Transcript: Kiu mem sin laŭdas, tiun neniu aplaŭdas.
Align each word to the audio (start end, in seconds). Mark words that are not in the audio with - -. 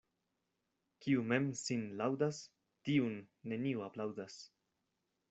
Kiu 1.05 1.25
mem 1.31 1.45
sin 1.59 1.83
laŭdas, 2.01 2.39
tiun 2.89 3.21
neniu 3.55 3.85
aplaŭdas. 3.89 4.39